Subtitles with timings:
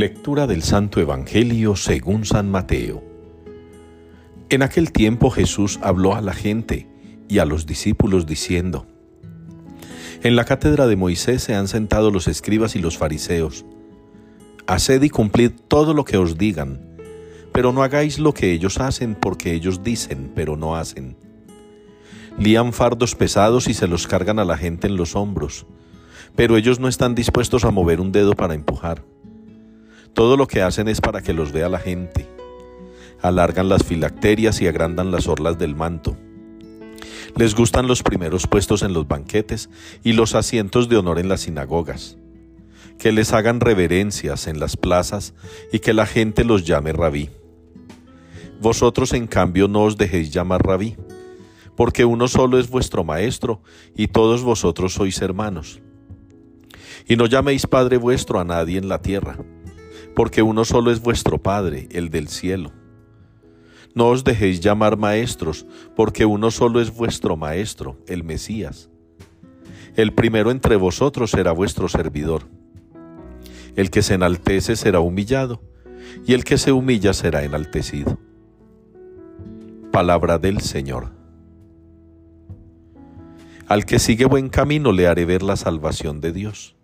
[0.00, 3.04] Lectura del Santo Evangelio según San Mateo.
[4.48, 6.88] En aquel tiempo Jesús habló a la gente
[7.28, 8.86] y a los discípulos diciendo,
[10.22, 13.66] En la cátedra de Moisés se han sentado los escribas y los fariseos.
[14.66, 16.80] Haced y cumplid todo lo que os digan,
[17.52, 21.18] pero no hagáis lo que ellos hacen porque ellos dicen, pero no hacen.
[22.38, 25.66] Lían fardos pesados y se los cargan a la gente en los hombros,
[26.36, 29.04] pero ellos no están dispuestos a mover un dedo para empujar.
[30.14, 32.26] Todo lo que hacen es para que los vea la gente.
[33.22, 36.16] Alargan las filacterias y agrandan las orlas del manto.
[37.36, 39.70] Les gustan los primeros puestos en los banquetes
[40.02, 42.16] y los asientos de honor en las sinagogas.
[42.98, 45.34] Que les hagan reverencias en las plazas
[45.72, 47.30] y que la gente los llame rabí.
[48.60, 50.96] Vosotros en cambio no os dejéis llamar rabí,
[51.76, 53.62] porque uno solo es vuestro maestro
[53.96, 55.80] y todos vosotros sois hermanos.
[57.06, 59.38] Y no llaméis Padre vuestro a nadie en la tierra
[60.20, 62.72] porque uno solo es vuestro Padre, el del cielo.
[63.94, 65.64] No os dejéis llamar maestros,
[65.96, 68.90] porque uno solo es vuestro Maestro, el Mesías.
[69.96, 72.42] El primero entre vosotros será vuestro servidor.
[73.76, 75.62] El que se enaltece será humillado,
[76.26, 78.18] y el que se humilla será enaltecido.
[79.90, 81.12] Palabra del Señor.
[83.68, 86.76] Al que sigue buen camino le haré ver la salvación de Dios.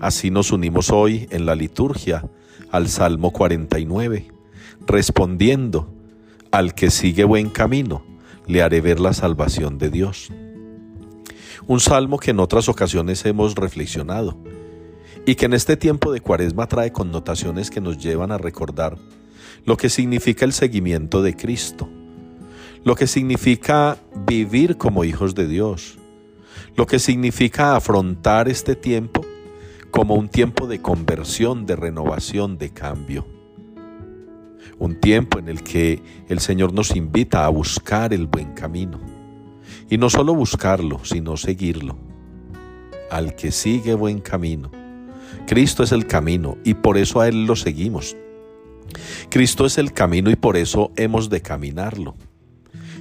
[0.00, 2.28] Así nos unimos hoy en la liturgia
[2.72, 4.32] al Salmo 49,
[4.86, 5.92] respondiendo,
[6.50, 8.02] al que sigue buen camino,
[8.46, 10.32] le haré ver la salvación de Dios.
[11.66, 14.38] Un salmo que en otras ocasiones hemos reflexionado
[15.26, 18.96] y que en este tiempo de cuaresma trae connotaciones que nos llevan a recordar
[19.66, 21.90] lo que significa el seguimiento de Cristo,
[22.84, 25.98] lo que significa vivir como hijos de Dios,
[26.74, 29.24] lo que significa afrontar este tiempo
[29.92, 33.26] como un tiempo de conversión, de renovación, de cambio.
[34.78, 38.98] Un tiempo en el que el Señor nos invita a buscar el buen camino.
[39.90, 41.98] Y no solo buscarlo, sino seguirlo.
[43.10, 44.70] Al que sigue buen camino.
[45.46, 48.16] Cristo es el camino y por eso a Él lo seguimos.
[49.28, 52.16] Cristo es el camino y por eso hemos de caminarlo.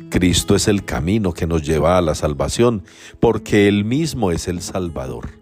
[0.09, 2.83] Cristo es el camino que nos lleva a la salvación,
[3.21, 5.40] porque Él mismo es el Salvador.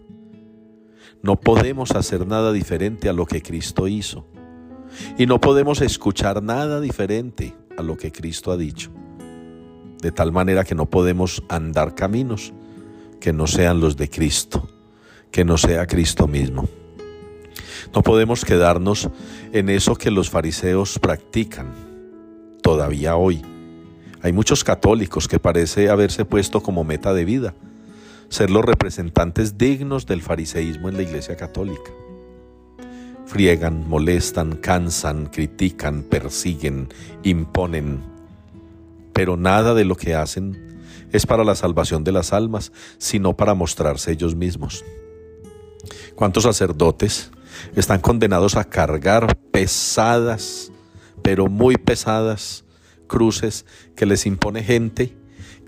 [1.22, 4.26] No podemos hacer nada diferente a lo que Cristo hizo.
[5.18, 8.90] Y no podemos escuchar nada diferente a lo que Cristo ha dicho.
[10.00, 12.52] De tal manera que no podemos andar caminos
[13.20, 14.68] que no sean los de Cristo,
[15.30, 16.68] que no sea Cristo mismo.
[17.94, 19.10] No podemos quedarnos
[19.52, 21.72] en eso que los fariseos practican
[22.62, 23.42] todavía hoy.
[24.22, 27.54] Hay muchos católicos que parece haberse puesto como meta de vida
[28.30, 31.90] ser los representantes dignos del fariseísmo en la Iglesia Católica.
[33.26, 36.88] Friegan, molestan, cansan, critican, persiguen,
[37.22, 38.00] imponen,
[39.12, 40.80] pero nada de lo que hacen
[41.12, 44.84] es para la salvación de las almas, sino para mostrarse ellos mismos.
[46.14, 47.30] ¿Cuántos sacerdotes
[47.74, 50.70] están condenados a cargar pesadas,
[51.22, 52.64] pero muy pesadas,
[53.08, 55.19] cruces que les impone gente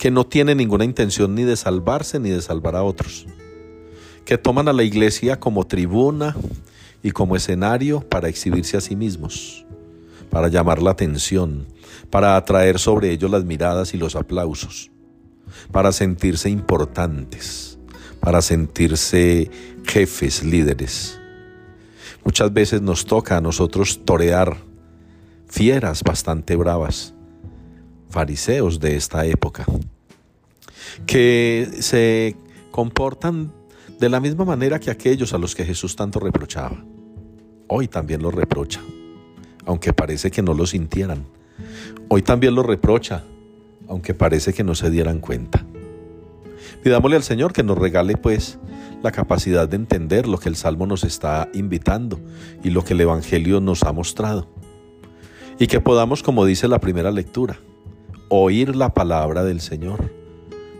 [0.02, 3.24] que no tiene ninguna intención ni de salvarse ni de salvar a otros,
[4.24, 6.34] que toman a la iglesia como tribuna
[7.04, 9.64] y como escenario para exhibirse a sí mismos,
[10.28, 11.68] para llamar la atención,
[12.10, 14.90] para atraer sobre ellos las miradas y los aplausos,
[15.70, 17.78] para sentirse importantes,
[18.18, 19.52] para sentirse
[19.84, 21.20] jefes, líderes.
[22.24, 24.56] Muchas veces nos toca a nosotros torear
[25.46, 27.14] fieras bastante bravas,
[28.10, 29.64] fariseos de esta época,
[31.06, 32.36] que se
[32.70, 33.52] comportan
[34.00, 36.84] de la misma manera que aquellos a los que Jesús tanto reprochaba.
[37.68, 38.80] Hoy también los reprocha,
[39.64, 41.24] aunque parece que no lo sintieran.
[42.08, 43.22] Hoy también los reprocha,
[43.88, 45.64] aunque parece que no se dieran cuenta.
[46.82, 48.58] Pidámosle al Señor que nos regale pues
[49.02, 52.18] la capacidad de entender lo que el Salmo nos está invitando
[52.62, 54.48] y lo que el Evangelio nos ha mostrado.
[55.58, 57.60] Y que podamos, como dice la primera lectura,
[58.28, 60.21] oír la palabra del Señor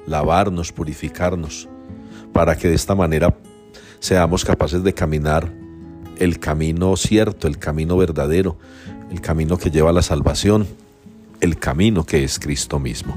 [0.06, 1.68] lavarnos, purificarnos,
[2.32, 3.36] para que de esta manera
[4.00, 5.52] seamos capaces de caminar
[6.18, 8.56] el camino cierto, el camino verdadero,
[9.10, 10.66] el camino que lleva a la salvación,
[11.40, 13.14] el camino que es Cristo mismo.